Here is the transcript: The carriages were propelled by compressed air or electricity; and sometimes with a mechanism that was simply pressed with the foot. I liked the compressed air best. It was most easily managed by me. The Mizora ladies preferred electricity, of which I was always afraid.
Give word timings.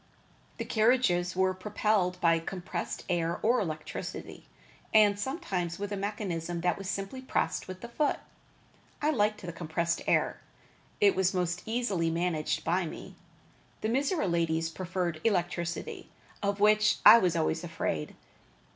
The 0.57 0.65
carriages 0.65 1.35
were 1.35 1.53
propelled 1.53 2.19
by 2.19 2.39
compressed 2.39 3.05
air 3.07 3.39
or 3.43 3.59
electricity; 3.59 4.47
and 4.95 5.19
sometimes 5.19 5.77
with 5.77 5.91
a 5.91 5.95
mechanism 5.95 6.61
that 6.61 6.75
was 6.75 6.89
simply 6.89 7.21
pressed 7.21 7.67
with 7.67 7.81
the 7.81 7.87
foot. 7.87 8.17
I 8.99 9.11
liked 9.11 9.41
the 9.43 9.53
compressed 9.53 10.01
air 10.07 10.37
best. 10.39 10.43
It 11.01 11.15
was 11.15 11.35
most 11.35 11.61
easily 11.67 12.09
managed 12.09 12.63
by 12.63 12.87
me. 12.87 13.13
The 13.81 13.89
Mizora 13.89 14.25
ladies 14.25 14.69
preferred 14.69 15.21
electricity, 15.23 16.09
of 16.41 16.59
which 16.59 16.97
I 17.05 17.19
was 17.19 17.35
always 17.35 17.63
afraid. 17.63 18.15